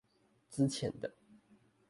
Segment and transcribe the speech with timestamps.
[0.49, 1.13] 資淺的